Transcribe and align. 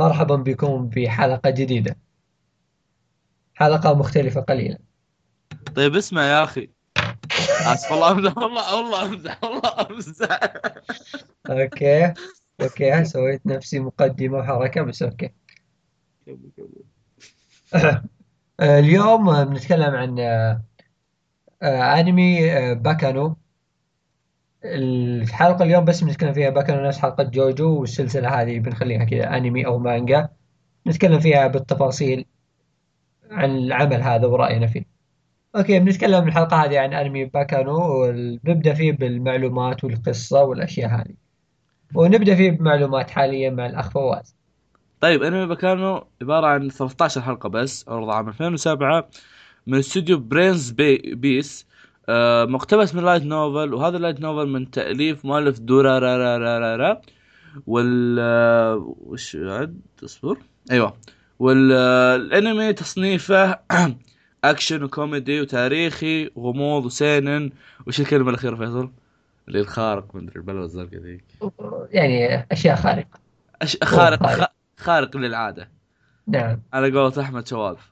مرحبا 0.00 0.36
بكم 0.36 0.90
في 0.90 1.08
حلقة 1.08 1.50
جديدة. 1.50 1.96
حلقة 3.54 3.94
مختلفة 3.94 4.40
قليلا. 4.40 4.78
طيب 5.74 5.96
اسمع 5.96 6.22
يا 6.22 6.44
أخي. 6.44 6.70
آسف 7.66 7.92
والله 7.92 8.10
أمزح 8.10 8.38
والله 8.38 8.76
والله 8.76 9.02
أمزح 9.04 9.44
والله 9.44 9.86
أمزح. 9.90 10.40
okay 11.50 12.14
okay 12.60 13.04
سويت 13.04 13.46
نفسي 13.46 13.80
مقدمة 13.80 14.38
وحركة 14.38 14.82
بس 14.82 15.02
okay. 15.02 15.30
اليوم 18.60 19.44
بنتكلم 19.44 19.94
عن 19.94 20.18
آه، 20.18 20.62
آه، 21.62 22.00
أنمي 22.00 22.52
آه، 22.52 22.72
باكانو. 22.72 23.36
الحلقة 24.64 25.62
اليوم 25.62 25.84
بس 25.84 26.04
بنتكلم 26.04 26.32
فيها 26.32 26.50
باكانو 26.50 26.86
نفس 26.86 26.98
حلقة 26.98 27.24
جوجو 27.24 27.80
والسلسلة 27.80 28.42
هذه 28.42 28.58
بنخليها 28.58 29.04
كذا 29.04 29.36
أنمي 29.36 29.66
أو 29.66 29.78
مانجا. 29.78 30.28
نتكلم 30.86 31.20
فيها 31.20 31.46
بالتفاصيل 31.46 32.24
عن 33.30 33.58
العمل 33.58 34.02
هذا 34.02 34.26
ورأينا 34.26 34.66
فيه. 34.66 34.84
Okay 35.56 35.78
بنتكلم 35.78 36.28
الحلقة 36.28 36.64
هذه 36.64 36.78
عن 36.78 36.94
أنمي 36.94 37.24
باكانو 37.24 38.04
ونبدأ 38.04 38.74
فيه 38.74 38.92
بالمعلومات 38.92 39.84
والقصة 39.84 40.42
والأشياء 40.42 40.90
هذه. 40.90 41.14
ونبدأ 41.94 42.34
فيه 42.34 42.50
بمعلومات 42.50 43.10
حاليا 43.10 43.50
مع 43.50 43.66
الأخ 43.66 43.90
فواز. 43.90 44.36
طيب 45.00 45.22
أنمي 45.22 45.46
بكانو 45.46 46.06
عبارة 46.22 46.46
عن 46.46 46.68
13 46.68 47.20
حلقة 47.20 47.48
بس 47.48 47.88
عرض 47.88 48.10
عام 48.10 48.28
2007 48.28 49.08
من 49.66 49.78
استوديو 49.78 50.18
Brain's 50.18 50.70
Base. 50.70 51.66
مقتبس 52.44 52.94
من 52.94 53.04
light 53.04 53.22
novel 53.22 53.74
وهذا 53.74 53.96
ال 53.96 54.00
light 54.00 54.20
novel 54.20 54.48
من 54.48 54.70
تأليف 54.70 55.24
مؤلف 55.24 55.58
دورا 55.58 55.98
را 55.98 56.16
را 56.16 56.36
را 56.36 56.58
را 56.58 56.76
را 56.76 57.00
وال 57.66 58.18
آه، 58.20 58.94
وش 59.06 59.36
عد؟ 59.36 59.80
اصبر. 60.04 60.36
أيوه. 60.70 60.96
والانمي 61.38 62.72
تصنيفه 62.72 63.58
اكشن 64.44 64.82
وكوميدي 64.82 65.40
وتاريخي 65.40 66.30
وغموض 66.34 66.84
وسينن. 66.84 67.50
وش 67.86 68.00
الكلمة 68.00 68.30
الأخيرة 68.30 68.56
فيصل؟ 68.56 68.90
اللي 69.48 69.60
الخارق 69.60 70.14
مدري 70.14 70.36
البلوه 70.36 70.64
الزرقاء 70.64 71.00
ذيك 71.00 71.24
يعني 71.90 72.46
أشياء 72.52 72.76
خارقة. 72.76 73.20
أش... 73.62 73.76
خارق 73.84 74.50
خارق. 74.76 75.16
للعادة. 75.16 75.70
نعم. 76.26 76.62
على 76.72 76.90
قولة 76.90 77.20
أحمد 77.20 77.46
شوالف 77.46 77.90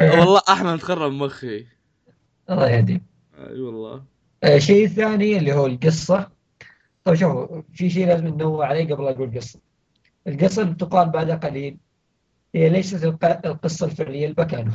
والله 0.00 0.40
أحمد 0.48 0.78
خرب 0.82 1.12
مخي. 1.12 1.66
الله 2.50 2.70
يهديك 2.70 3.02
أي 3.38 3.60
والله. 3.60 4.04
الشيء 4.44 4.84
الثاني 4.84 5.38
اللي 5.38 5.52
هو 5.52 5.66
القصة. 5.66 6.28
طيب 7.04 7.14
شوفوا 7.16 7.62
في 7.74 7.90
شيء 7.90 8.06
لازم 8.06 8.26
ننوه 8.26 8.66
عليه 8.66 8.94
قبل 8.94 9.04
أقول 9.08 9.36
قصة. 9.36 9.60
القصة 10.26 10.62
اللي 10.62 10.74
تقال 10.74 11.08
بعد 11.10 11.30
قليل. 11.30 11.76
هي 12.54 12.68
ليست 12.68 13.04
الق- 13.04 13.46
القصة 13.46 13.86
الفعلية 13.86 14.28
لبكانو 14.28 14.70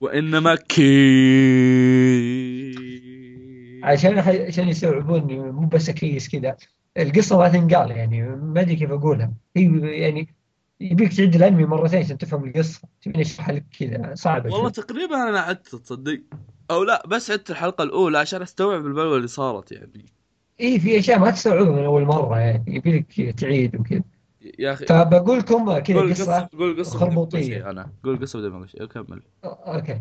وإنما 0.00 0.54
كي 0.54 0.94
عشان 3.82 4.18
عشان 4.18 4.68
يستوعبون 4.68 5.30
إنه 5.30 5.52
مو 5.52 5.66
بس 5.66 5.90
كيس 5.90 6.28
كذا. 6.28 6.56
القصة 6.98 7.38
ما 7.38 7.48
تنقال 7.48 7.90
يعني 7.90 8.22
ما 8.22 8.60
أدري 8.60 8.76
كيف 8.76 8.90
أقولها. 8.90 9.32
هي 9.56 9.80
يعني 10.00 10.28
يبيك 10.80 11.16
تعيد 11.16 11.34
الأنمي 11.34 11.64
مرتين 11.64 11.98
عشان 11.98 12.18
تفهم 12.18 12.44
القصة. 12.44 12.80
تبيني 13.02 13.22
أشرح 13.22 13.50
لك 13.50 13.64
كذا. 13.78 14.14
صعبة 14.14 14.52
والله 14.52 14.72
شوي. 14.72 14.84
تقريبا 14.84 15.28
أنا 15.28 15.40
عدت 15.40 15.68
تصدق. 15.68 16.20
أو 16.70 16.84
لا 16.84 17.06
بس 17.06 17.30
عدت 17.30 17.50
الحلقة 17.50 17.84
الأولى 17.84 18.18
عشان 18.18 18.42
أستوعب 18.42 18.86
البلوه 18.86 19.16
اللي 19.16 19.28
صارت 19.28 19.72
يعني. 19.72 20.04
إيه 20.60 20.78
في 20.78 20.98
أشياء 20.98 21.18
ما 21.18 21.30
تستوعبها 21.30 21.72
من 21.72 21.84
أول 21.84 22.04
مرة 22.04 22.38
يعني. 22.38 22.64
يبيلك 22.66 23.34
تعيد 23.40 23.76
وكذا. 23.76 24.02
يا 24.58 24.72
أخي 24.72 24.86
فبقول 24.86 25.38
لكم 25.38 25.78
كذا 25.78 26.00
قصة 26.00 26.48
قول 26.58 26.78
قصة 26.78 27.28
شيء 27.30 27.70
أنا. 27.70 27.90
قول 28.04 28.20
قصة 28.20 28.38
بدون 28.38 28.52
ما 28.60 28.66
شيء 28.66 28.84
كمل 28.84 29.22
أوكي. 29.44 30.00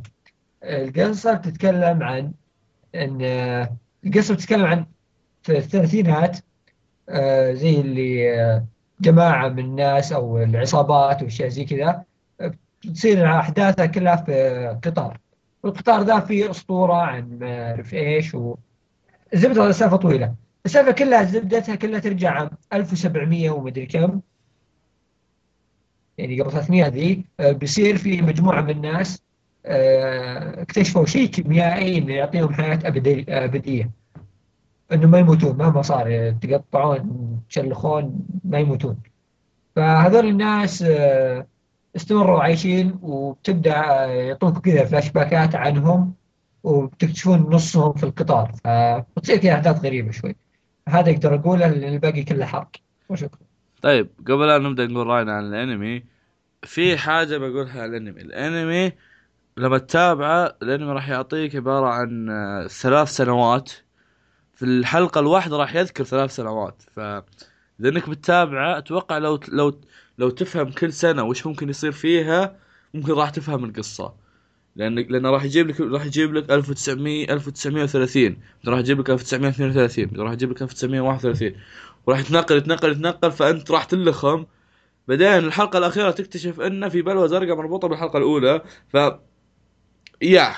القصة 0.64 1.34
بتتكلم 1.34 2.04
عن 2.04 2.32
إن 2.96 3.20
آه، 3.22 3.78
القصة 4.06 4.34
بتتكلم 4.34 4.66
عن 4.66 4.86
في 5.44 5.58
الثلاثينات 5.58 6.38
آه، 7.10 7.54
زي 7.54 7.82
اللي 7.82 8.64
آه، 9.08 9.12
جماعة 9.12 9.50
من 9.50 9.60
الناس 9.60 10.14
أو 10.14 10.38
العصابات 10.44 11.24
واشياء 11.24 11.50
زي 11.50 11.66
كذا 11.66 12.04
آه، 12.42 12.54
بتصير 12.86 13.40
أحداثها 13.40 13.86
كلها 13.86 14.16
في 14.16 14.78
قطار. 14.84 15.18
والقطار 15.64 16.02
ذا 16.04 16.20
فيه 16.20 16.52
أسطورة 16.52 16.94
عن 16.94 17.40
ما 17.40 17.72
أعرف 17.72 17.94
إيش 17.94 18.36
و 18.36 18.56
زبدة 19.34 19.68
السالفة 19.70 19.98
طويلة. 19.98 20.34
السالفة 20.66 20.92
كلها 20.92 21.24
زبدتها 21.24 21.76
كلها 21.76 22.00
ترجع 22.00 22.32
عام 22.32 22.50
1700 22.74 23.50
ومدري 23.50 23.86
كم. 23.86 24.20
يعني 26.18 26.42
قبل 26.42 26.52
300 26.52 26.88
ذي 26.88 27.26
آه، 27.40 27.52
بيصير 27.52 27.98
في 27.98 28.22
مجموعة 28.22 28.62
من 28.62 28.70
الناس 28.70 29.22
آه، 29.66 30.62
اكتشفوا 30.62 31.06
شيء 31.06 31.28
كيميائي 31.28 31.98
إنه 31.98 32.14
يعطيهم 32.14 32.54
حياة 32.54 32.78
أبدي- 32.80 33.26
أبدية. 33.30 33.90
إنه 34.92 35.08
ما 35.08 35.20
يموتون 35.20 35.58
مهما 35.58 35.82
صار 35.82 36.08
يتقطعون 36.08 37.40
يتشلخون 37.46 38.26
ما 38.44 38.60
يموتون. 38.60 38.98
فهذول 39.76 40.26
الناس 40.26 40.84
آه، 40.88 41.48
استمروا 41.96 42.40
عايشين 42.40 43.00
وبتبدأ 43.02 43.76
آه، 43.76 44.06
يعطوك 44.06 44.66
كذا 44.66 44.86
فلاش 44.86 45.10
باكات 45.10 45.56
عنهم 45.56 46.14
وبتكتشفون 46.64 47.40
نصهم 47.40 47.94
في 47.94 48.04
القطار. 48.04 48.52
فبتصير 48.64 49.38
كذا 49.38 49.54
أحداث 49.54 49.86
غريبة 49.86 50.12
شوي. 50.12 50.36
هذا 50.90 51.12
أقدر 51.12 51.36
أقوله 51.36 51.68
لأن 51.68 51.94
الباقي 51.94 52.24
كله 52.24 52.46
حرق 52.46 52.72
وشكرا. 53.10 53.40
طيب 53.82 54.10
قبل 54.28 54.48
لا 54.48 54.58
نبدأ 54.58 54.88
نقول 54.88 55.08
رأينا 55.08 55.34
عن 55.34 55.44
الأنمي 55.44 56.04
في 56.64 56.98
حاجة 56.98 57.38
بقولها 57.38 57.82
عن 57.82 57.90
الأنمي. 57.90 58.22
الأنمي 58.22 58.92
لما 59.58 59.78
تتابعه 59.78 60.56
الأنمي 60.62 60.92
راح 60.92 61.10
يعطيك 61.10 61.56
عبارة 61.56 61.88
عن 61.88 62.30
آه، 62.30 62.68
ثلاث 62.68 63.10
سنوات 63.10 63.72
في 64.56 64.66
الحلقة 64.66 65.20
الواحدة 65.20 65.58
راح 65.58 65.76
يذكر 65.76 66.04
ثلاث 66.04 66.36
سنوات. 66.36 66.84
ف 66.96 67.00
إذا 67.00 67.90
إنك 67.90 68.10
بتتابعه 68.10 68.78
أتوقع 68.78 69.18
لو 69.18 69.40
لو 69.48 69.80
لو 70.18 70.30
تفهم 70.30 70.72
كل 70.72 70.94
سنة 70.94 71.24
وش 71.24 71.48
ممكن 71.48 71.70
يصير 71.70 71.92
فيها 71.92 72.56
ممكن 72.94 73.14
راح 73.14 73.30
تفهم 73.30 73.66
القصة. 73.66 74.14
لأن 74.76 74.96
لأنه 74.96 75.30
راح 75.30 75.44
يجيب 75.44 75.68
لك 75.68 75.82
راح 75.82 76.06
يجيب 76.06 76.34
لك 76.34 76.52
1900 76.52 77.34
1930 77.34 78.38
راح 78.68 78.80
يجيب 78.80 79.00
لك 79.00 79.10
1932 79.10 80.10
راح 80.20 80.34
يجيب 80.34 80.52
لك 80.52 80.62
1931 80.62 81.56
وراح 82.06 82.20
يتنقل 82.20 82.58
يتنقل 82.58 82.92
يتنقل 82.92 83.32
فأنت 83.32 83.72
راح 83.72 83.84
تلخم. 83.84 84.46
بعدين 85.08 85.28
الحلقة 85.28 85.78
الأخيرة 85.78 86.12
تكتشف 86.12 86.60
أن 86.62 86.90
في 86.90 87.02
بلوه 87.02 87.28
زرقاء 87.28 87.56
مربوطة 87.56 87.88
بالحلقة 87.88 88.18
الأولى. 88.18 88.62
ف 88.94 88.98
يا 90.22 90.54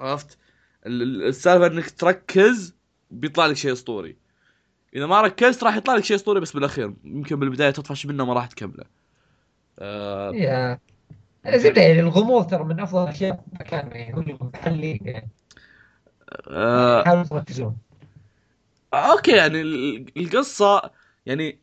عرفت؟ 0.00 0.38
ال- 0.86 1.02
ال- 1.02 1.22
السالفة 1.22 1.66
إنك 1.66 1.90
تركز 1.90 2.74
بيطلع 3.10 3.46
لك 3.46 3.56
شيء 3.56 3.72
اسطوري. 3.72 4.16
إذا 4.94 5.06
ما 5.06 5.20
ركزت 5.20 5.64
راح 5.64 5.76
يطلع 5.76 5.94
لك 5.94 6.04
شيء 6.04 6.16
اسطوري 6.16 6.40
بس 6.40 6.52
بالأخير 6.52 6.94
يمكن 7.04 7.40
بالبداية 7.40 7.70
تطفش 7.70 8.06
منه 8.06 8.24
ما 8.24 8.34
راح 8.34 8.46
تكمله. 8.46 8.84
آه 9.78 10.32
يا. 10.32 10.78
يعني 11.44 12.00
الغموض 12.00 12.46
ترى 12.46 12.64
من 12.64 12.80
أفضل 12.80 13.02
الأشياء 13.02 13.36
في 13.36 13.42
مكان 13.60 13.90
يعني 13.92 14.38
محلي 14.40 15.22
آه 16.48 17.04
حاولوا 17.04 17.24
تركزون. 17.24 17.76
أوكي 18.94 19.36
يعني 19.36 19.60
ال- 19.60 20.06
القصة 20.16 20.90
يعني 21.26 21.58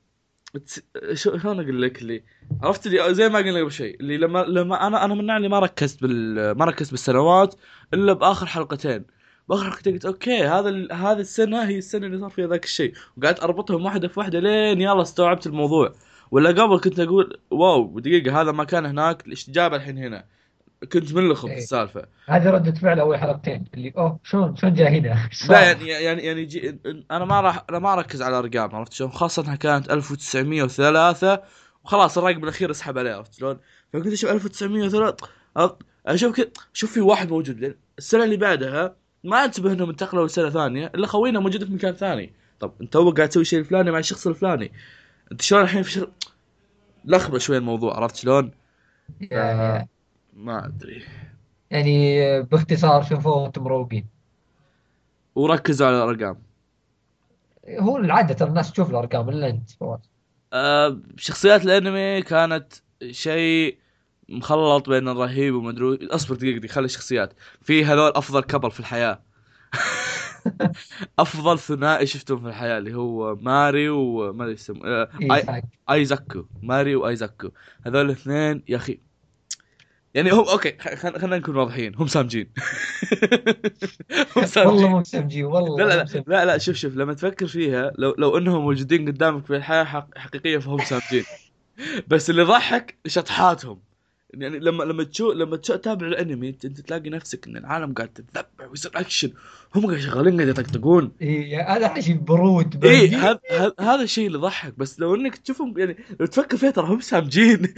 شلون 1.14 1.60
أقول 1.60 1.82
لك 1.82 2.00
اللي 2.02 2.24
عرفت 2.62 2.88
اللي 2.88 3.14
زي 3.16 3.30
ما 3.30 3.38
قلنا 3.40 3.60
قبل 3.60 3.72
شيء 3.72 4.00
اللي 4.00 4.18
لما 4.18 4.40
لما 4.40 4.88
أنا 4.88 5.06
أنا 5.06 5.14
من 5.14 5.20
النوع 5.20 5.38
اللي 5.38 5.50
ما 5.50 5.60
ركزت 5.60 6.02
بال 6.02 6.52
ما 6.52 6.66
ركزت 6.66 6.92
بالسنوات 6.92 7.56
إلا 7.94 8.14
بآخر 8.14 8.46
حلقتين. 8.46 9.06
باخر 9.50 9.64
حلقتين 9.64 9.94
قلت 9.94 10.06
okay 10.06 10.44
هذا. 10.44 10.70
هذه 10.94 11.20
السنة 11.20 11.64
هي 11.64 11.78
السنة 11.78 12.08
اللي 12.08 12.20
صار 12.20 12.30
فيها 12.30 12.48
ذاك 12.48 12.64
الشيء 12.64 12.94
وقعدت 13.18 13.44
أربطهم 13.44 13.86
واحدة 13.86 14.08
في 14.08 14.20
واحدة 14.20 14.40
لين 14.40 14.82
يلا 14.82 15.02
استوعبت 15.02 15.48
الموضوع 15.48 15.94
ولا 16.32 16.50
قبل 16.50 16.80
كنت 16.80 17.00
أقول 17.00 17.40
واو 17.52 18.00
دقيقة 18.00 18.42
هذا 18.42 18.52
ما 18.52 18.64
كان 18.64 18.86
هناك 18.86 19.28
إيش 19.28 19.50
جابه 19.50 19.76
الحين 19.76 19.98
هنا 19.98 20.26
كنت 20.94 21.14
منلخم 21.14 21.48
في 21.48 21.54
إيه. 21.54 21.60
السالفة 21.60 22.06
هذه 22.26 22.50
ردة 22.50 22.72
فعل 22.72 23.00
أول 23.00 23.18
حلقتين 23.18 23.66
اللي 23.74 23.94
أوه 23.98 24.20
شلون 24.24 24.56
شلون 24.56 24.74
جاء 24.74 24.90
هنا؟ 24.90 25.30
لا؟ 25.50 25.62
يعني 25.62 25.88
يعني 25.88 26.22
يعني 26.26 26.46
جي 26.46 26.80
أنا 27.12 27.26
ما 27.26 27.42
راح 27.42 27.64
أنا 27.70 27.80
ما 27.80 27.94
أركز 27.94 28.22
على 28.22 28.38
أرقام 28.40 28.76
عرفت 28.76 28.94
شلون 28.94 29.12
خاصة 29.12 29.42
إنها 29.42 29.56
كانت 29.56 29.92
1903 29.92 31.42
وخلاص 31.84 32.18
الرقم 32.18 32.44
الأخير 32.44 32.72
اسحب 32.72 32.98
عليه 32.98 33.14
عرفت 33.14 33.34
شلون 33.34 33.58
فكنت 33.94 34.14
أشوف 34.14 34.32
1903 34.32 35.28
عرفت؟ 35.58 35.78
أشوف 36.08 36.36
كذا 36.36 36.48
شوف 36.74 36.92
في 36.92 37.02
واحد 37.02 37.30
موجود 37.30 37.76
السنة 37.98 38.24
اللي 38.24 38.38
بعدها 38.38 38.96
ما 39.24 39.46
انتبه 39.46 39.74
انهم 39.74 39.90
انتقلوا 39.90 40.28
لسنة 40.28 40.50
ثانية 40.50 40.92
إلا 40.96 41.08
خوينا 41.08 41.40
موجود 41.40 41.64
في 41.64 41.74
مكان 41.74 41.94
ثاني. 41.94 42.34
طب 42.60 42.74
انت 42.82 42.94
تو 42.94 43.12
قاعد 43.12 43.30
تسوي 43.30 43.42
الشيء 43.42 43.60
الفلاني 43.60 43.92
مع 43.92 44.00
الشخص 44.00 44.28
الفلاني. 44.28 44.72
انت 45.32 45.42
شلون 45.42 45.62
الحين 45.62 45.84
في 45.84 45.92
شر... 45.92 46.12
لخبط 47.06 47.38
شوي 47.38 47.58
الموضوع 47.58 47.96
عرفت 47.96 48.16
شلون؟ 48.16 48.52
يا- 49.22 49.28
يا. 49.38 49.88
ما 50.34 50.66
أدري. 50.66 51.04
يعني 51.72 52.42
باختصار 52.42 53.04
شوفوا 53.04 53.48
أنتم 53.48 53.64
مروقين 53.64 54.06
وركزوا 55.36 55.88
على 55.88 55.98
الأرقام. 55.98 56.42
هو 57.70 57.98
العاده 57.98 58.34
ترى 58.34 58.50
الناس 58.50 58.72
تشوف 58.72 58.90
الأرقام 58.90 59.30
إلا 59.30 59.50
أنت 59.50 59.70
فواز. 59.72 60.00
آه 60.54 61.00
شخصيات 61.18 61.66
الأنمي 61.66 62.22
كانت 62.22 62.74
شيء 63.12 63.78
مخلط 64.30 64.90
بين 64.90 65.08
الرهيب 65.10 65.56
ومدرو 65.56 65.98
اصبر 66.02 66.36
دقيقة 66.36 66.58
دقيقة 66.60 66.72
خلي 66.74 66.86
الشخصيات. 66.86 67.34
في 67.62 67.86
هذول 67.86 68.12
أفضل 68.16 68.42
couple 68.44 68.72
في 68.72 68.80
الحياة. 68.80 69.24
أفضل 71.20 71.60
ثنائي 71.60 72.06
شفتهم 72.08 72.42
في 72.42 72.48
الحياة 72.48 72.78
اللي 72.78 72.94
هو 72.96 73.36
ماري 73.36 73.90
وما 73.90 74.44
أدري 74.44 74.54
اسمه 74.56 74.86
آه، 74.86 75.10
آي- 75.22 75.32
إيزاك. 75.32 75.64
إيزاكو. 75.92 76.46
ماري 76.64 76.96
وايزاكو 76.96 77.50
هذول 77.86 78.06
الاثنين 78.06 78.64
يا 78.68 78.78
أخي. 78.78 79.00
يعني 80.14 80.32
هم 80.32 80.40
okay 80.50 80.78
خلينا 80.80 81.38
نكون 81.38 81.56
واضحين. 81.56 81.96
هم 81.96 82.08
سامجين. 82.08 82.54
هم 84.38 84.46
والله 84.46 84.46
سامجين 84.46 84.90
مو 84.90 85.00
مسمجي 85.00 85.44
والله 85.44 85.78
لا 85.78 85.84
لا 85.84 86.04
لا. 86.04 86.24
لا 86.28 86.46
لا 86.46 86.58
شوف 86.58 86.76
شوف 86.76 86.96
لما 86.96 87.14
تفكر 87.14 87.48
فيها 87.48 87.92
لو 87.98 88.16
لو 88.18 88.38
إنهم 88.38 88.62
موجودين 88.62 89.08
قدامك 89.08 89.46
في 89.46 89.56
الحياة 89.56 89.84
حق 89.84 90.18
حقيقية 90.18 90.58
فهم 90.58 90.78
سامجين. 90.78 91.24
بس 92.08 92.30
اللي 92.30 92.42
يضحك 92.42 92.98
شطحاتهم. 93.08 93.87
يعني 94.34 94.60
لما 94.60 94.84
لما 94.84 95.04
تشوف 95.04 95.36
لما 95.36 95.58
تتابع 95.58 96.08
الانمي 96.08 96.50
انت 96.50 96.68
تلاقي 96.68 97.10
نفسك 97.10 97.48
إن 97.48 97.58
العالم 97.58 97.94
قاعد 97.94 98.10
تتذبح 98.10 98.70
ويصير 98.70 98.92
اكشن 98.96 99.32
هم 99.76 99.88
قاعد 99.88 100.00
شغالين 100.00 100.36
قاعد 100.36 100.48
يطقطقون. 100.48 101.12
إيه 101.22 101.62
هذا 101.76 102.02
شيء 102.02 102.16
برود 102.18 102.86
إي. 102.86 103.08
هذا 103.08 103.40
هذا- 103.80 104.04
الشيء 104.04 104.28
اللي 104.28 104.38
يضحك 104.38 104.74
بس 104.80 105.00
لو 105.00 105.16
إنك 105.16 105.36
تشوفهم 105.38 105.78
يعني 105.78 105.98
لو 106.20 106.26
تفكر 106.26 106.58
فيها 106.58 106.72
ترى 106.72 106.88
هم 106.88 107.00
سامجين. 107.00 107.62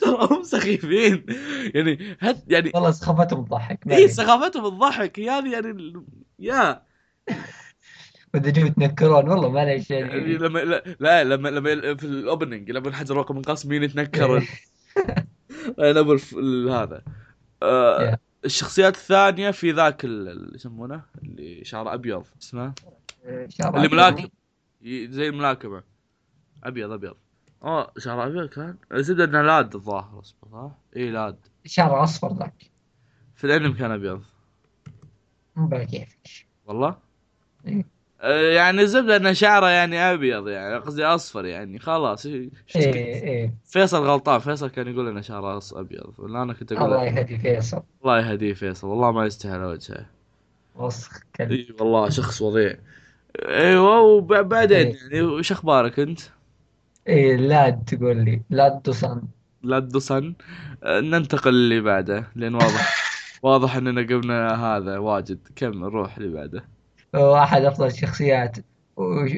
ترى 0.00 0.28
هم 0.30 0.42
سخيفين. 0.42 1.26
يعني 1.74 2.16
هد 2.20 2.42
يعني 2.52 2.70
والله 2.74 2.90
سخافتهم 2.90 3.44
تضحك 3.44 3.92
إي 3.92 4.08
سخافتهم 4.08 4.66
الضحك 4.66 5.18
هي 5.20 5.30
هذه 5.30 5.52
يعني 5.52 5.92
يا. 6.38 6.82
وإذا 8.34 8.50
جو 8.50 8.66
يتنكرون 8.66 9.28
والله 9.28 9.48
معليش 9.50 9.90
يعني 9.90 10.08
يعني 10.12 10.34
لما 10.38 10.58
لا, 11.00 11.24
لما 11.24 11.48
لما 11.48 11.94
في 11.94 12.04
الاوبننج 12.04 12.70
لما 12.70 12.88
الحجر 12.88 13.16
رقم 13.16 13.36
منقسم 13.36 13.68
مين 13.68 13.82
يتنكر 13.82 14.42
ال- 16.34 16.68
هذا. 16.70 17.02
آه. 17.62 18.18
الشخصيات 18.44 18.94
الثانية 18.96 19.50
في 19.50 19.70
ذاك 19.72 20.04
ال- 20.04 20.28
اللي 20.28 20.54
يسمونه؟ 20.54 21.02
اللي 21.22 21.64
شعره 21.64 21.94
أبيض 21.94 22.24
اسمه؟ 22.42 22.74
اللي. 23.24 23.88
ملاكم. 23.88 24.28
زي 24.84 25.28
الملاكمة. 25.28 25.82
أبيض 26.64 26.90
أبيض. 26.92 27.16
آه 27.62 27.92
شعره 27.98 28.26
أبيض 28.26 28.48
كان. 28.48 28.76
الزبدة 28.92 29.24
انه 29.24 29.42
لاد 29.42 29.74
الظاهر 29.74 30.20
أصبر 30.20 30.48
صح؟ 30.52 30.70
اي 30.96 31.10
لاد. 31.10 31.36
شعر 31.66 32.02
أصفر 32.04 32.32
ذاك. 32.34 32.70
في 33.36 33.44
الأنمي 33.44 33.72
كان 33.74 33.90
أبيض. 33.90 34.22
مو 35.56 35.66
بلا 35.66 35.84
كيفك 35.84 36.46
والله؟ 36.66 36.98
إيه. 37.66 37.86
آه، 38.24 38.52
يعني 38.52 38.80
الزبده 38.82 39.16
انه 39.16 39.32
شعره 39.32 39.66
يعني 39.70 39.98
أبيض 39.98 40.48
يعني 40.48 40.76
قصدي 40.78 41.04
أصفر 41.04 41.44
يعني 41.44 41.78
خلاص. 41.78 42.22
تسوي؟ 42.22 42.50
إيه 42.76 43.54
فيصل 43.64 44.04
غلطان 44.06 44.40
فيصل 44.40 44.70
كان 44.70 44.88
يقول 44.88 45.08
إنه 45.08 45.20
شعره 45.20 45.60
أبيض 45.72 46.14
ولا 46.18 46.42
أنا 46.42 46.52
كنت 46.54 46.72
أقول 46.72 46.84
الله 46.86 47.04
يهدي 47.04 47.38
فيصل. 47.38 47.82
الله 48.02 48.18
يهديه 48.20 48.54
فيصل 48.54 48.86
والله 48.88 49.12
ما 49.12 49.26
يستاهل 49.26 49.62
وجهه. 49.64 50.06
وسخ 50.74 51.20
إي 51.40 51.68
والله 51.80 52.08
شخص 52.10 52.42
وضيع. 52.42 52.78
إيوه 53.48 54.00
وبعدين 54.00 54.78
إيه. 54.78 54.96
يعني 55.12 55.22
وش 55.22 55.52
أخبارك 55.52 56.00
أنت؟ 56.00 56.20
إيه 57.08 57.36
لاد 57.36 57.84
تقول 57.84 58.24
لي 58.24 58.42
لاد 58.50 58.82
دوسان 58.82 59.22
لا 59.62 59.80
تدوسن. 59.80 60.34
آه، 60.82 61.00
ننتقل 61.00 61.50
اللي 61.50 61.80
بعده 61.80 62.32
لأن 62.36 62.54
واضح 62.54 62.94
واضح 63.42 63.76
إننا 63.76 64.02
قمنا 64.02 64.54
هذا 64.76 64.98
واجد. 64.98 65.48
كم 65.56 65.70
نروح 65.72 66.16
اللي 66.16 66.28
بعده؟ 66.34 66.73
هو 67.14 67.36
احد 67.36 67.62
أفضل 67.62 67.86
الشخصيات 67.86 68.56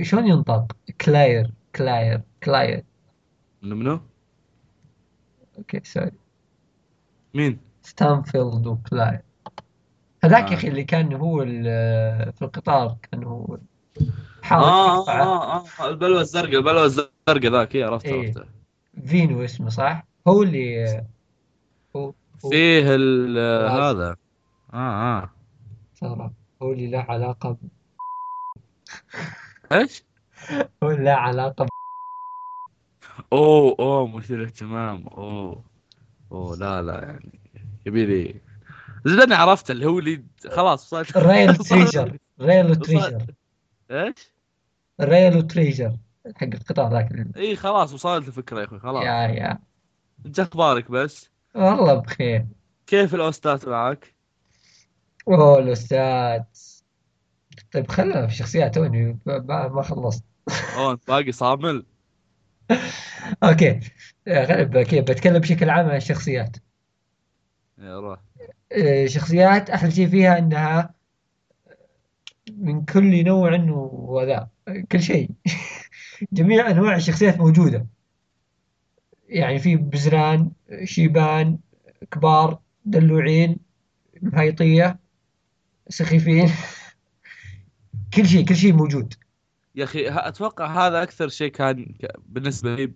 شلون 0.03 0.27
ينطق 0.27 0.77
كلاير 1.01 1.51
كلاير 1.77 2.21
كلاير 2.43 2.85
منو 3.63 3.77
منو؟ 3.77 4.01
okay 5.59 5.81
sorry 5.85 6.11
مين؟ 7.35 7.59
ستانفيلد 7.83 8.67
وكلاير 8.67 9.21
هذاك 10.25 10.45
آه. 10.45 10.51
يا 10.51 10.55
أخي 10.55 10.69
اللي 10.69 10.85
كان 10.85 11.13
هو 11.13 11.45
في 12.33 12.43
القطار 12.43 12.97
كان 13.11 13.25
هو 13.25 13.59
حاول 14.43 14.65
آه 14.65 14.97
يقطع 14.97 15.23
آه 15.23 15.65
آه 15.81 15.89
البلوة 15.89 16.21
الزرقاء 16.21 16.57
البلوة 16.57 16.85
الزرقاء 16.85 17.53
ذاك 17.53 17.77
اي 17.77 17.83
عرفت 17.83 18.07
إيه. 18.07 18.27
عرفته 18.27 18.45
فينو 19.07 19.45
اسمه 19.45 19.69
صح؟ 19.69 20.07
هو 20.29 20.43
اللي 20.43 20.87
هو 21.97 22.13
هو 22.45 22.51
فيه. 22.51 22.95
هذا 23.91 24.17
آه 24.75 25.23
آه 25.23 25.31
هو 26.63 26.73
اللي 26.73 26.87
له 26.87 26.99
علاقة 26.99 27.51
ب... 27.51 27.59
إيش؟ 29.73 30.05
هو 30.83 30.91
اللي 30.91 31.05
له 31.05 31.11
علاقة 31.13 31.65
ب... 31.65 31.69
أوه 33.33 33.77
أوه 33.79 34.07
مثير 34.07 34.45
اهتمام 34.45 35.07
أوه 35.07 35.65
أوه 36.33 36.57
لا 36.57 36.83
لا 36.83 37.05
يعني 37.05 37.41
يبي 37.87 38.07
لي 38.07 38.41
زين 39.05 39.33
عرفت 39.33 39.71
اللي 39.71 39.87
هو 39.87 39.99
اللي 39.99 40.25
خلاص 40.51 40.85
وصلت 40.85 41.17
ريل 41.17 41.57
تريجر 41.57 42.19
ريل. 42.41 42.77
تريجر 42.77 43.27
إيش؟ 43.91 44.33
rail 45.01 45.47
tracer 45.47 45.97
حق 46.37 46.43
القطار 46.45 46.91
ذاك 46.93 47.37
إي 47.37 47.57
خلاص 47.57 47.95
وصلت 47.95 48.29
الفكرة 48.29 48.61
يا 48.61 48.65
أخوي 48.65 48.81
خلاص 48.81 49.05
يا 49.05 49.29
يا 49.29 49.59
انت 50.27 50.41
أخبارك 50.41 50.91
بس 50.91 51.31
والله 51.55 51.95
بخير 51.95 52.47
كيف 52.87 53.15
ال 53.15 53.25
OSTات 53.25 53.69
معك؟ 53.69 54.16
أوه 55.29 55.59
ال 55.59 55.73
OSTات. 55.73 56.43
طيب 57.73 57.91
خلنا 57.91 58.27
في 58.27 58.35
شخصيات 58.35 58.75
توني 58.75 59.19
ما 59.47 59.83
خلصت. 59.83 60.25
أوه 60.77 60.99
باقي 61.09 61.33
صامل. 61.33 61.87
okay. 63.45 63.81
غالب 64.29 64.79
كيف 64.79 65.05
بتكلم 65.05 65.39
بشكل 65.39 65.71
عام 65.71 65.89
عن 65.89 65.97
الشخصيات. 65.97 66.57
يا 67.79 68.01
روح. 68.01 68.19
آه، 68.73 69.07
شخصيات 69.07 69.71
أحلى 69.71 69.91
شيء 69.91 70.09
فيها 70.09 70.39
إنها 70.39 70.95
من 72.53 72.85
كل 72.85 73.25
نوع 73.25 73.61
وذا 73.81 74.49
كل 74.93 75.03
شيء. 75.03 75.31
جميع 76.33 76.71
أنواع 76.71 76.97
الشخصيات 76.97 77.39
موجودة. 77.39 77.87
يعني 79.29 79.59
في 79.59 79.77
بزران 79.77 80.51
شيبان 80.85 81.59
كبار 82.11 82.59
دلوعين 82.85 83.57
مهيطية. 84.23 85.06
سخيفين. 85.89 86.51
كل 88.15 88.27
شيء 88.27 88.45
كل 88.45 88.57
شيء 88.57 88.73
موجود. 88.73 89.15
يا 89.75 89.85
أخي 89.85 90.09
أتوقع 90.09 90.87
هذا 90.87 91.03
أكثر 91.03 91.29
شيء 91.29 91.51
كان 91.51 91.95
بالنسبة 92.27 92.75
لي 92.75 92.93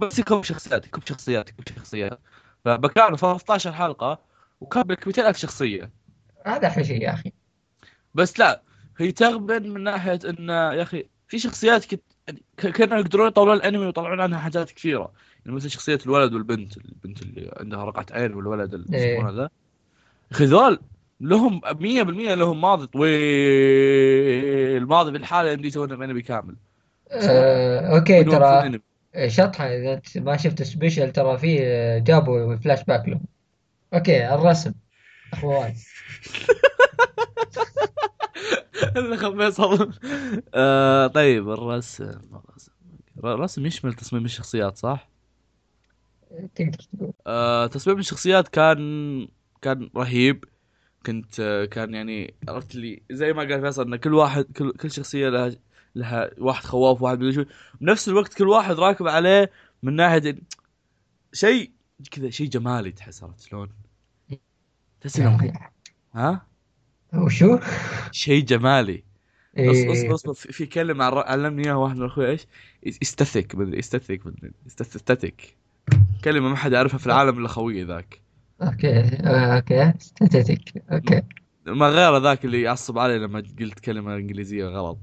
بس 0.00 0.18
يكون 0.18 0.42
شخصيات 0.42 0.86
يكون 0.86 1.02
شخصيات 1.06 1.48
يكون 1.48 1.64
شخصيات. 1.76 2.20
فباكانو 2.64 3.16
13 3.16 3.72
حلقة 3.72 4.18
وكان 4.60 4.84
لك 4.88 5.06
200 5.06 5.28
ألف 5.28 5.36
شخصية. 5.36 5.90
هذا 6.46 6.66
أحلى 6.68 6.84
شيء 6.84 7.02
يا 7.02 7.14
أخي. 7.14 7.32
بس 8.14 8.38
لا 8.38 8.62
هي 8.98 9.12
تغبن 9.12 9.68
من 9.68 9.82
ناحية 9.82 10.18
إن 10.24 10.48
يا 10.48 10.82
أخي 10.82 11.08
في 11.28 11.38
شخصيات 11.38 11.84
كت... 11.84 12.02
يعني 12.28 12.42
كانوا 12.56 12.98
يقدرون 12.98 13.28
يطورون 13.28 13.56
الأنمي 13.56 13.86
ويطلعون 13.86 14.20
عنها 14.20 14.38
حاجات 14.38 14.70
كثيرة. 14.70 15.12
يعني 15.44 15.56
مثل 15.56 15.70
شخصية 15.70 15.98
الولد 16.06 16.34
والبنت 16.34 16.76
البنت 16.76 17.22
اللي 17.22 17.54
عندها 17.60 17.84
رقعة 17.84 18.06
عين 18.10 18.34
والولد 18.34 18.74
اللي 18.74 18.98
إيه. 18.98 19.18
يسمونه 19.18 19.48
ذا 20.32 20.32
يا 20.32 20.36
أخي 20.36 20.44
ذول 20.44 20.78
لهم 21.20 21.60
100% 21.60 22.34
لهم 22.34 22.60
ماضي 22.60 22.86
طويل. 22.86 23.12
الماضي 24.82 25.10
بالحالة 25.12 25.50
يمدي 25.50 25.68
يسوون 25.68 26.02
انمي 26.02 26.22
كامل. 26.22 26.56
آه، 27.10 27.96
okay 27.96 28.24
ترى 28.24 28.80
إذا 29.14 29.94
أنت 29.94 30.18
ما 30.18 30.36
شفت 30.36 30.62
special 30.62 31.12
ترى 31.12 31.38
فيه 31.38 31.98
جابوا 31.98 32.56
فلاش 32.56 32.84
باك 32.84 33.08
لهم. 33.08 33.24
okay 33.94 34.34
الرسم. 34.34 34.72
أخوان. 35.32 35.74
الأخ 38.96 39.30
فيصل. 39.30 39.92
آه 40.54 41.06
طيب 41.06 41.50
الرسم 41.50 42.04
الرسم. 42.04 42.72
الرسم 43.24 43.66
يشمل 43.66 43.94
تصميم 43.94 44.24
الشخصيات 44.24 44.76
صح؟ 44.76 45.08
تقدر 46.54 46.78
تقول. 46.96 47.12
آه 47.26 47.66
تصميم 47.66 47.98
الشخصيات 47.98 48.48
كان 48.48 49.28
كان 49.64 49.90
رهيب 49.96 50.44
كنت 51.06 51.40
آه 51.40 51.64
كان 51.64 51.94
يعني 51.94 52.34
عرفت 52.48 52.74
لي 52.74 53.02
زي 53.10 53.32
ما 53.32 53.42
قال 53.42 53.60
فيصل 53.60 53.92
إن 53.92 53.96
كل 53.96 54.14
واحد 54.14 54.44
كل 54.44 54.72
كل 54.72 54.90
شخصية 54.90 55.28
لها 55.28 55.56
لها 55.94 56.30
واحد 56.38 56.64
خواف 56.64 57.02
واحد 57.02 57.18
مدري 57.18 57.32
شو 57.32 57.44
بنفس 57.80 58.08
الوقت 58.08 58.34
كل 58.34 58.48
واحد 58.48 58.74
راكب 58.74 59.08
عليه 59.08 59.50
من 59.82 59.96
ناحية 59.96 60.38
شيء 61.32 61.70
كذا 62.10 62.30
شيء 62.30 62.48
جمالي 62.48 62.92
تحس 62.92 63.22
عرفت 63.22 63.40
شلون؟ 63.40 63.68
تحس 65.00 65.20
إنه 65.20 65.52
ها؟ 66.14 66.46
وشو؟ 67.14 67.58
شيء 68.10 68.44
جمالي 68.44 69.04
إيه. 69.56 69.70
اصبر 69.70 69.92
اصبر 69.92 70.14
اصبر 70.14 70.34
في 70.34 70.66
كلمه 70.66 71.04
علمني 71.04 71.64
اياها 71.64 71.74
واحد 71.74 71.96
من 71.96 72.06
أخوي 72.06 72.30
إيش؟ 72.30 72.46
استثك 73.02 73.54
مدري 73.54 73.78
استثك 73.78 74.26
مدري 74.26 74.54
كلمة 76.24 76.48
ما 76.48 76.56
حد 76.56 76.72
يعرفها 76.72 76.98
في 76.98 77.06
العالم 77.06 77.38
إلا 77.38 77.48
خويه 77.48 77.84
ذاك 77.84 78.23
أوكي 78.64 79.00
آه، 79.00 79.56
أوكي 79.56 79.92
ستاتيك 79.98 80.82
أوكي. 80.92 81.22
ما 81.66 81.88
غير 81.88 82.18
ذاك 82.18 82.44
اللي 82.44 82.62
يعصب 82.62 82.98
علي 82.98 83.18
لما 83.18 83.42
قلت 83.60 83.80
كلمة 83.80 84.16
إنجليزية 84.16 84.64
غلط. 84.64 84.98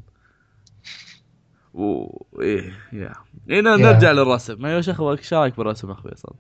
و 1.74 2.06
إيه 2.42 2.72
يا. 2.94 3.14
إيه 3.50 3.62
نرجع 3.62 4.12
للرسم. 4.12 4.62
ما 4.62 4.76
يا 4.76 4.82
شيخ 4.82 5.02
إيش 5.02 5.34
رأيك 5.34 5.58
بالرسم 5.58 5.92
اخ 5.92 6.02
فيصل؟ 6.02 6.34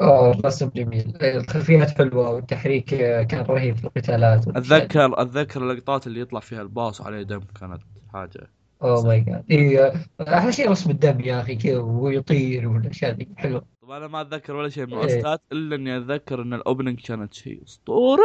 أوه 0.00 0.30
الرسم 0.30 0.70
جميل. 0.76 1.16
الخلفيات 1.22 1.90
حلوة 1.90 2.30
والتحريك 2.30 2.94
كان 3.26 3.40
رهيب 3.40 3.76
في 3.76 3.84
القتالات. 3.84 4.48
اتذكر 4.48 5.22
أتذكر 5.22 5.62
اللقطات 5.62 6.06
اللي 6.06 6.20
يطلع 6.20 6.40
فيها 6.40 6.62
الباص 6.62 7.00
وعليه 7.00 7.22
دم 7.22 7.40
كانت 7.60 7.82
حاجة. 8.12 8.50
oh 8.82 9.06
my 9.06 9.20
God 9.20 9.44
اي 9.50 9.92
أحلى 10.20 10.52
شيء 10.52 10.70
رسم 10.70 10.90
الدم 10.90 11.20
يا 11.20 11.40
أخي 11.40 11.56
كذا 11.56 11.78
ويطير 11.78 12.68
والأشياء 12.68 13.14
ذي 13.14 13.28
حلو. 13.36 13.62
طب 13.88 13.94
أنا 13.94 14.06
ما 14.06 14.20
أتذكر 14.20 14.56
ولا 14.56 14.68
شيء 14.68 14.86
من 14.86 14.92
إيه. 14.92 15.04
ال 15.04 15.11
OSTات 15.11 15.40
إلا 15.52 15.76
إني 15.76 15.96
أتذكر 15.96 16.42
إن 16.42 16.54
ال 16.54 16.60
opening 16.60 17.00
كانت 17.00 17.34
شيء 17.34 17.62
اسطوري 17.64 18.22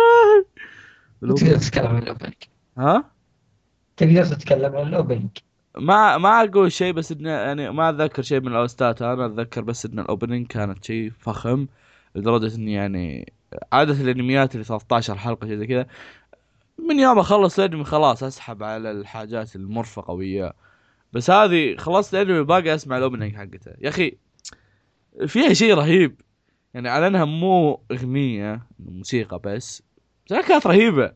تقدر 1.22 1.58
تتكلم 1.58 1.88
عن 1.88 2.04
الأوبننج. 2.04 2.34
ها؟ 2.78 3.12
تقدر 3.98 4.26
تتكلم 4.26 4.76
عن 4.76 4.88
الأوبننج. 4.88 5.30
ما 5.78 6.18
ما 6.18 6.44
أقول 6.44 6.72
شيء 6.72 6.94
بس 6.94 7.12
إني 7.12 7.30
يعني 7.30 7.72
ما 7.72 7.90
أتذكر 7.90 8.22
شيء 8.22 8.42
من 8.42 8.48
ال 8.48 8.57
OSTات. 8.57 9.02
أنا 9.02 9.26
أتذكر 9.26 9.62
بس 9.62 9.86
إن 9.86 10.00
ال 10.00 10.06
opening 10.06 10.48
كانت 10.48 10.86
شيء 10.86 11.12
فخم 11.20 11.68
لدرجة 12.16 12.56
إني 12.56 12.74
يعني 12.74 13.34
عادة 13.72 13.94
الأنميات 13.94 14.56
اللي 14.56 14.64
13 14.64 15.16
حلقة 15.16 15.48
شيء 15.48 15.58
زي 15.58 15.68
كذا 15.68 15.88
من 16.90 17.00
يوم 17.00 17.20
أخلص 17.20 17.60
الأنمي 17.60 17.84
خلاص 17.84 18.24
أسحب 18.24 18.64
على 18.64 18.92
الحاجات 18.92 19.56
المرفقة 19.56 20.14
وياه. 20.14 20.54
بس 21.14 21.30
هذه 21.30 21.76
خلصت 21.78 22.16
الأنمي 22.16 22.44
باقي 22.44 22.76
أسمع 22.76 22.98
ال 22.98 23.02
opening 23.03 23.36
حقته. 23.36 23.72
يا 23.82 23.90
أخي 23.90 24.18
فيها 25.28 25.54
شيء 25.54 25.74
رهيب. 25.74 26.22
يعني 26.74 26.90
على 26.90 27.08
أنها 27.08 27.26
مو 27.26 27.82
أغنية 27.92 28.68
موسيقى 28.80 29.40
بس 29.40 29.84
بس 30.32 30.48
كانت 30.48 30.68
رهيبة. 30.68 31.14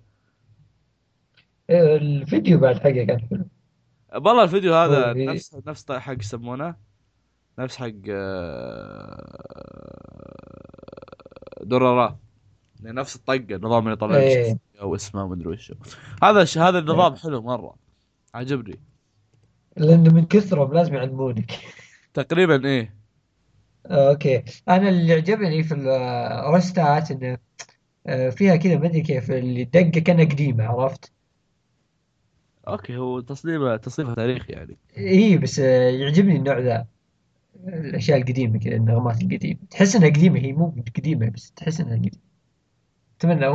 الفيديو 1.70 2.60
بعد 2.60 2.80
حقه 2.80 3.04
كان 3.04 3.20
حلو. 3.20 3.46
والله 4.16 4.44
الفيديو 4.44 4.74
هذا. 4.74 5.14
نفس 5.14 5.56
نفس 5.68 5.92
حق 5.92 6.20
يسمونه. 6.20 6.76
نفس 7.60 7.78
حق 7.78 7.92
آه، 8.10 9.38
درارا 11.64 12.20
يعني 12.84 12.98
نفس 12.98 13.16
الطقة 13.16 13.56
النظام 13.56 13.84
اللي 13.84 13.94
يطلع 13.94 14.16
إيه. 14.16 14.60
أو 14.82 14.96
اسمه 14.96 15.28
ما 15.28 15.34
أدري 15.34 15.48
وش. 15.48 15.74
هذا 16.24 16.42
الش... 16.42 16.58
هذا 16.58 16.80
النظام 16.80 17.16
حلو 17.16 17.42
مرة. 17.42 17.76
عجبني. 18.34 18.80
لأنه 19.78 20.14
من 20.14 20.26
كثرهم 20.26 20.74
لازم 20.74 20.94
يعلمونك. 20.94 21.52
تقريبا 22.14 22.66
إيه. 22.66 22.97
أوكي. 23.86 24.44
أنا 24.70 24.90
اللي 24.90 25.14
عجبني 25.14 25.64
في 25.64 25.74
الرستات 25.74 27.12
إنه 27.12 27.38
آه، 28.08 28.30
فيها 28.30 28.56
كذا 28.56 28.78
ما 28.78 28.86
أدري 28.86 29.02
كيف 29.02 29.32
اللي 29.32 29.64
دقه 29.64 30.00
كانها 30.02 30.26
قديمة 30.26 30.64
عرفت؟ 30.64 31.12
أوكي 32.68 32.98
هو 32.98 33.20
تصميمه 33.20 33.76
تصميمه 33.78 34.14
تاريخي 34.16 34.54
يعني. 34.54 34.78
إي 34.98 35.38
بس 35.38 35.60
آه، 35.60 35.90
يعجبني 35.90 36.36
النوع 36.36 36.60
ذا. 36.60 36.88
الأشياء 37.68 38.18
القديمة 38.18 38.60
كذا 38.60 38.76
النغمات 38.76 39.22
القديمة. 39.22 39.60
تحس 39.72 39.96
إنها 39.96 40.10
قديمة 40.10 40.40
هي 40.40 40.54
مو 40.54 40.76
قديمة 40.98 41.30
بس 41.30 41.52
تحس 41.52 41.82
إنها 41.82 41.96
قديمة. 41.98 42.18
أتمنى 43.18 43.48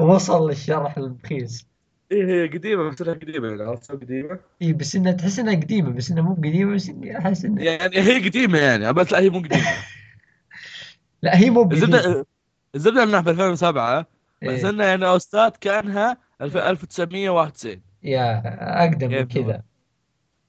وصل 0.00 0.48
للشرح 0.48 0.98
البخيس 0.98 1.66
إيه 2.12 2.26
هي 2.26 2.46
قديمة 2.48 2.90
بس 2.90 3.02
انها 3.02 3.14
قديمة 3.14 3.48
يعني 3.48 3.62
عرفت 3.62 3.92
قديمة؟ 3.92 4.38
اي 4.62 4.72
بس 4.72 4.96
إنها 4.96 5.12
تحس 5.12 5.38
إنها 5.38 5.54
قديمة 5.54 5.90
بس 5.90 6.10
إنها 6.10 6.22
مو 6.22 6.34
قديمة 6.34 6.74
بس 6.74 6.88
إني 6.88 7.18
أحس 7.18 7.44
إنها 7.44 7.64
يعني 7.64 7.98
هي 7.98 8.28
قديمة 8.28 8.58
يعني 8.58 8.92
بس 8.92 9.12
لا 9.12 9.18
هي 9.20 9.30
مو 9.30 9.38
قديمة. 9.38 9.62
لا 11.22 11.38
هي 11.38 11.50
مو 11.50 11.62
قديمة. 11.62 11.84
الزبدة 11.84 12.26
الزبده 12.74 13.02
انها 13.02 13.22
في 13.22 13.30
2007 13.30 14.00
بس 14.00 14.06
إيه. 14.42 14.70
إنها 14.70 14.86
يعني 14.86 15.06
اوستات 15.06 15.56
كأنها 15.56 16.16
1991 16.42 17.80
يا 18.02 18.42
أقدم 18.84 19.10
من 19.10 19.28
كذا. 19.28 19.62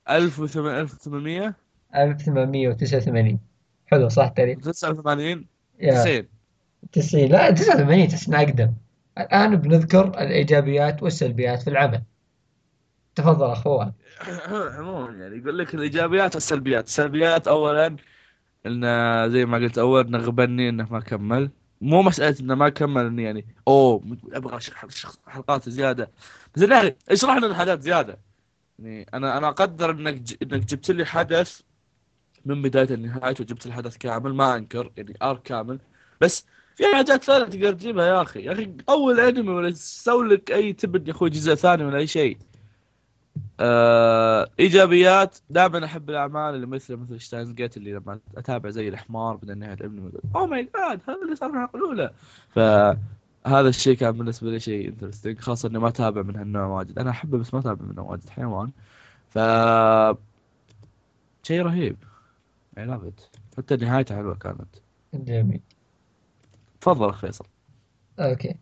1800 0.10 1.56
1889 1.96 3.40
حلو 3.86 4.10
صح 4.10 4.28
تاريخ 4.28 4.60
89 4.60 5.46
يا. 5.80 5.94
90 5.94 6.28
90 6.92 7.26
لا 7.26 7.52
89 7.52 8.08
تحس 8.08 8.28
إنها 8.28 8.42
أقدم. 8.42 8.74
الآن 9.18 9.56
بنذكر 9.56 10.08
الإيجابيات 10.08 11.04
والسلبيات 11.04 11.62
في 11.62 11.70
العمل. 11.70 12.04
تفضل 13.16 13.52
أخ 13.52 13.62
فواز 13.62 13.92
عموما 14.78 15.14
يعني 15.14 15.38
يقول 15.38 15.58
لك 15.58 15.76
الإيجابيات 15.76 16.36
والسلبيات. 16.36 16.88
السلبيات 16.88 17.48
اولا 17.48 17.96
انه 18.66 19.28
زي 19.28 19.46
ما 19.46 19.58
قلت 19.58 19.78
أول 19.78 20.08
إنه 20.08 20.18
غبني 20.18 20.70
إنه 20.70 20.88
ما 20.92 21.00
كمل. 21.00 21.50
مو 21.82 22.02
مسألة 22.02 22.40
إنه 22.40 22.56
ما 22.56 22.70
كمل 22.70 23.20
يعني 23.20 23.46
أوه 23.68 24.18
أبغى 24.34 24.60
حلقات 25.28 25.70
زيادة. 25.70 26.12
أخي 26.58 26.96
اشرح 27.10 27.38
لنا 27.38 27.48
الحاجات 27.48 27.82
زيادة. 27.82 28.20
يعني 28.80 29.06
أنا 29.14 29.38
أنا 29.38 29.48
أقدر 29.50 29.92
إنك. 29.92 30.44
إنك 30.44 30.66
جبت 30.66 30.92
لي 30.92 31.06
حدث 31.06 31.62
من 32.46 32.62
بداية 32.62 32.88
لنهايته 32.96 33.42
وجبت 33.42 33.66
الحدث 33.66 33.98
كامل 33.98 34.34
ما 34.36 34.56
أنكر 34.56 34.92
يعني 34.98 35.14
ارك 35.22 35.42
كامل. 35.44 35.80
بس 36.22 36.46
في 36.76 36.84
حاجات 36.96 37.24
ثانية 37.24 37.46
تقدر 37.46 37.74
تجيبها 37.74 38.06
يا 38.06 38.22
أخي. 38.22 38.44
يا 38.44 38.52
أخي 38.52 38.74
أول 38.90 39.20
أنمي 39.20 39.50
ولا 39.50 39.72
سوي 39.74 40.28
لك 40.28 40.52
أي 40.52 40.74
تبن 40.74 41.08
يا 41.08 41.12
أخوي 41.12 41.30
جزء 41.30 41.56
ثاني 41.56 41.84
ولا 41.84 41.98
أي 41.98 42.08
شيء. 42.08 42.38
آه، 43.60 44.50
إيجابيات 44.60 45.38
دائما 45.50 45.86
أحب 45.86 46.10
الأعمال 46.10 46.56
اللي 46.56 46.68
مثل 46.68 46.96
مثل 46.96 47.20
شتاينز 47.20 47.52
جيت 47.52 47.78
اللي 47.78 47.94
لما 47.94 48.20
أتابع 48.38 48.70
زي 48.70 48.88
الحمار 48.88 49.36
بعدين 49.36 49.58
نهايه 49.58 49.78
أقول 49.82 50.12
oh 50.36 50.46
my 50.46 50.64
god 50.64 51.02
هذا 51.08 51.22
اللي 51.24 51.36
صار 51.36 51.52
مع 51.52 51.70
الاولى 51.76 52.12
فهذا 52.50 53.70
الشيء 53.70 53.96
كان 53.98 54.12
بالنسبة 54.12 54.52
لي 54.52 54.60
شيء 54.60 54.88
interesting 54.88 55.40
خاصة 55.40 55.70
إني 55.70 55.80
ما 55.80 55.88
أتابع 55.88 56.22
من 56.22 56.36
هالنوع 56.36 56.66
واجد. 56.66 57.00
أنا 57.00 57.10
أحبه 57.10 57.38
بس 57.38 57.54
ما 57.54 57.60
أتابع 57.60 57.86
منه 57.86 58.02
واجد 58.02 58.30
حيوان. 58.30 58.72
ف 59.30 59.40
شيء 61.44 61.62
رهيب. 61.62 61.98
Love 62.80 63.08
it. 63.08 63.40
حتى 63.58 63.76
نهايته 63.76 64.16
حلوة 64.16 64.36
كانت. 64.36 64.76
جميل. 65.14 65.62
تفضل 66.84 67.10
أخ 67.10 67.20
فيصل. 67.20 67.46
okay. 68.20 68.56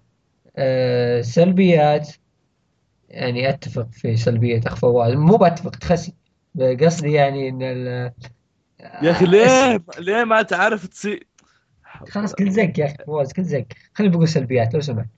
أه 0.55 1.21
سلبيات 1.21 2.09
يعني 3.09 3.49
أتفق 3.49 3.87
في 3.91 4.17
سلبية 4.17 4.61
أخ 4.65 4.75
فواز. 4.75 5.13
مو 5.13 5.37
بأتفق 5.37 5.69
تخسي. 5.69 6.13
قصدي 6.59 7.11
يعني 7.11 7.49
إن 7.49 7.61
ال 7.61 8.11
يا 8.79 9.11
أخي 9.11 9.25
ليه 9.25 9.83
ليه 9.99 10.23
ما 10.23 10.41
تعرف 10.41 10.87
تصير 10.87 11.27
خلاص 12.09 12.35
كل 12.35 12.51
زق 12.51 12.79
يا 12.79 12.85
أخي 12.85 12.95
فواز 13.05 13.33
كل 13.33 13.43
زق 13.43 13.65
خليني 13.93 14.13
بقول 14.13 14.27
سلبيات 14.27 14.73
لو 14.73 14.81
سمحت. 14.81 15.09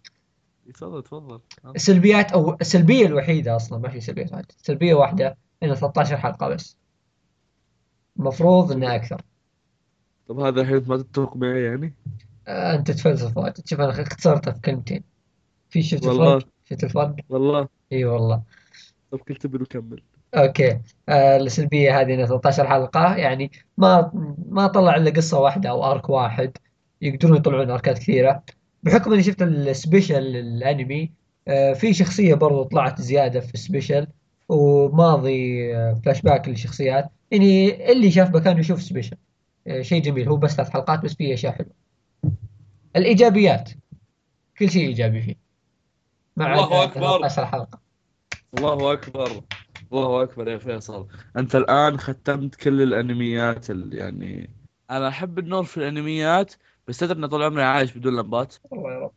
تفضل 0.74 1.04
تفضل. 1.04 1.40
السلبيات 1.76 2.32
أو 2.32 2.58
السلبيه 2.62 3.06
الوحيدة 3.06 3.56
أصلا 3.56 3.80
ما 3.80 3.90
في 3.90 4.02
سلبيه 4.02 4.26
واحدة 4.32 4.48
سلبية 4.58 4.94
واحدة 4.94 5.38
انه 5.64 5.76
13 5.76 6.18
حلقة 6.18 6.48
بس. 6.50 6.78
المفروض 8.20 8.72
انه 8.72 8.96
أكثر. 8.96 9.22
طب 10.28 10.40
هذا 10.40 10.62
الحين 10.62 10.84
ما 10.88 10.98
تتفق 10.98 11.36
معي 11.36 11.64
يعني؟ 11.64 11.86
آه 11.86 12.23
أنت 12.48 12.92
تفلسف 12.92 13.38
واجد 13.38 13.68
شوف 13.68 13.82
أنا 13.82 14.02
اختصرتها 14.02 14.52
في 14.52 14.60
كلمتين 14.62 15.04
في 15.70 15.84
شفت 15.84 16.06
والله. 16.06 16.36
الفرق؟ 16.36 16.50
شفت 16.70 16.84
الفرق؟ 16.84 17.16
والله. 17.30 17.68
إي 17.92 18.06
والله. 18.06 18.42
طب 19.12 19.20
كنت 19.20 19.48
بنكمل 19.48 20.02
okay. 20.36 20.80
آه 21.10 21.38
السلبية 21.38 22.02
هذه 22.02 22.14
إنها 22.14 22.26
13 22.26 22.68
حلقة. 22.68 23.16
يعني 23.16 23.52
ما 23.78 24.12
ما 24.50 24.68
طلع 24.68 24.96
إلا 24.96 25.12
قصة 25.12 25.40
واحدة 25.40 25.70
أو 25.70 25.92
arc 25.92 26.10
واحد. 26.10 26.58
يقدرون 27.02 27.38
يطلعون 27.38 27.70
arc 27.72 27.91
ات 27.91 27.98
كثيرة. 28.00 28.44
بحكم 28.84 29.14
إني 29.14 29.24
شفت 29.24 29.42
ال 29.42 29.53
special 29.54 30.36
الأنمي 30.36 31.12
آه 31.48 31.74
في 31.74 31.94
شخصية 31.94 32.34
برضو 32.36 32.64
طلعت 32.64 33.02
زيادة 33.02 33.40
في 33.40 33.54
ال 33.54 33.61
special 33.61 34.08
وماضي 34.50 35.76
آه 35.76 35.94
فلاش 36.06 36.22
باك 36.22 36.48
للشخصيات. 36.50 37.10
يعني 37.32 37.92
اللي 37.92 38.12
شاف 38.12 38.36
مكانه 38.36 38.60
يشوف 38.60 38.82
special 38.82 39.18
آه 39.68 39.82
شيء 39.82 40.02
جميل. 40.02 40.30
هو 40.30 40.38
بس 40.38 40.52
ثلاث 40.56 40.70
حلقات 40.70 41.00
بس 41.04 41.14
فيه 41.14 41.34
أشياء 41.34 41.54
حلوة. 41.54 41.83
الإيجابيات. 42.96 43.70
كل 44.58 44.70
شيء 44.70 44.88
إيجابي 44.88 45.22
فيه. 45.22 45.36
مع 46.38 46.54
الله 46.54 46.66
عدا 46.66 46.84
أكبر. 46.84 47.02
13 47.02 47.46
حلقه 47.46 47.80
الله 48.58 48.94
أكبر. 48.94 49.44
الله 49.94 50.24
أكبر 50.24 50.48
يا 50.48 50.58
فيصل. 50.58 51.08
أنت 51.38 51.56
الآن 51.56 52.00
ختمت 52.00 52.56
كل 52.56 52.82
الأنميات 52.82 53.70
اللي 53.70 53.98
يعني 53.98 54.50
أنا 54.92 55.08
أحب 55.08 55.40
النور 55.40 55.64
في 55.64 55.78
الأنميات 55.78 56.54
بس 56.88 56.98
تدري 56.98 57.20
ان 57.20 57.26
طول 57.26 57.44
عمري 57.44 57.64
عايش 57.64 57.98
بدون 57.98 58.16
لمبات. 58.16 58.56
الله 58.74 58.94
يا 58.94 59.00
رب. 59.00 59.12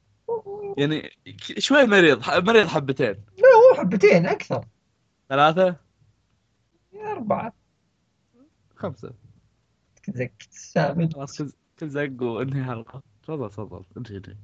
يعني 0.79 1.11
شوي 1.59 1.87
مريض 1.87 2.31
مريض 2.31 2.67
حبتين. 2.67 3.15
مو 3.39 3.79
حبتين 3.79 4.27
أكثر. 4.27 4.65
ثلاثة؟ 5.29 5.77
أربعة. 6.95 7.53
خمسة. 8.77 9.13
زك 10.09 10.47
سامد 10.51 11.15
خلاص 11.15 11.39
كل 11.39 11.53
كل 11.79 11.89
زق 11.89 12.23
وانهي 12.23 12.65
حلقة. 12.65 13.03
تفضل 13.27 13.51
تفضل. 13.51 13.83
انتهي 13.97 14.17
انتهي 14.17 14.35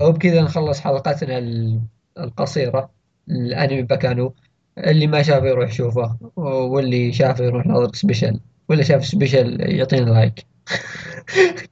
وبكذا 0.00 0.42
نخلص 0.42 0.80
حلقتنا 0.80 1.38
ال- 1.38 1.80
القصيرة 2.18 2.90
الأنمي 3.28 3.82
بكانو. 3.82 4.34
اللي 4.78 5.06
ما 5.06 5.22
شافه 5.22 5.46
يروح 5.46 5.70
يشوفه 5.70 6.18
واللي 6.36 7.12
شافه 7.12 7.44
يروح 7.44 7.66
ناظر 7.66 7.94
سبيشل 7.94 8.40
واللي 8.68 8.84
شاف 8.84 9.06
سبيشل 9.06 9.60
يعطينا 9.60 10.10
لايك 10.10 10.46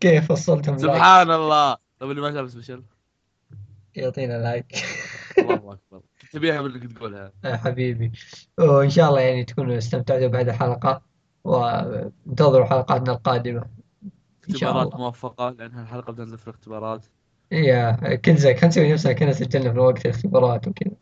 كيف 0.00 0.30
وصلتهم 0.30 0.76
لايك 0.76 0.96
سبحان 0.96 1.30
الله. 1.30 1.76
طب 1.98 2.10
اللي 2.10 2.22
ما 2.22 2.32
شاف 2.32 2.50
سبيشل 2.50 2.82
يعطينا 3.94 4.42
لايك 4.42 4.74
الله 5.38 5.54
أكبر. 5.54 6.00
تبيها 6.32 6.62
من 6.62 6.70
انك 6.70 6.92
تقولها. 6.92 7.32
يا 7.44 7.56
حبيبي. 7.56 8.12
وإن 8.58 8.90
شاء 8.90 9.08
الله 9.08 9.20
يعني 9.20 9.44
تكونوا 9.44 9.78
استمتعتوا 9.78 10.26
بهذه 10.26 10.50
الحلقة 10.50 11.02
وانتظروا 11.44 12.66
حلقاتنا 12.66 13.12
شاء 13.12 13.64
اختبارات 14.50 14.94
موفقة 14.94 15.50
لأن 15.50 15.78
الحلقة 15.78 16.12
بتنزل 16.12 16.38
في 16.38 16.48
الاختبارات. 16.48 17.04
يا 17.52 18.16
كل 18.16 18.36
زي 18.36 18.54
كان 18.54 18.68
نسوي 18.68 18.92
نفسنا 18.92 19.12
كنا 19.12 19.32
سجلنا 19.32 19.72
في 19.72 19.78
وقت 19.78 20.06
الاختبارات 20.06 20.68
وكذا. 20.68 20.92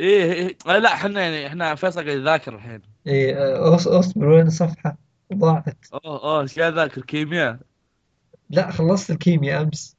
إيه 0.00 0.32
إيه 0.32 0.56
آه، 0.66 0.78
لا 0.78 0.92
إحنا 0.92 1.20
يعني 1.20 1.46
إحنا 1.46 1.74
فيصل 1.74 2.04
قاعد 2.04 2.18
يذاكر 2.18 2.54
الحين. 2.54 2.82
إيه 3.06 3.34
أص- 3.76 3.88
اصبر 3.88 4.28
وين 4.28 4.46
الصفحة. 4.46 4.96
ضاعت. 5.34 5.76
أوه 5.94 6.22
أوه 6.24 6.40
إيش 6.40 6.58
قاعد 6.58 6.72
ذاكر 6.74 7.02
كيمياء؟ 7.02 7.58
لا 8.50 8.70
خلصت 8.70 9.10
الكيمياء 9.10 9.62
أمس. 9.62 9.96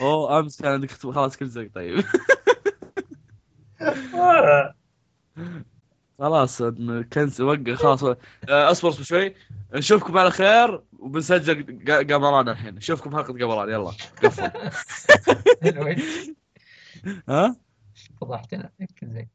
أوه 0.00 0.38
أمس 0.38 0.62
كان 0.62 0.72
عندك 0.72 0.90
خلاص 0.90 1.36
كل 1.36 1.46
زق 1.46 1.68
طيب. 1.74 2.04
خلاص 6.18 6.62
كنس 7.12 7.40
وقف 7.40 7.74
خلاص. 7.74 8.04
آه، 8.04 8.16
اصبر 8.48 8.88
اصبر 8.88 9.02
شوي. 9.02 9.34
نشوفكم 9.74 10.18
على 10.18 10.30
خير 10.30 10.82
وبنسجل 10.98 11.84
قمران 12.14 12.48
الحين. 12.48 12.74
نشوفكم 12.74 13.16
حلقة 13.16 13.32
قمران 13.32 13.68
يلا. 13.68 13.92
قفل. 14.24 14.50
ها؟ 17.28 17.56
فضحتنا 18.20 18.70
كل 19.00 19.06
زي 19.12 19.28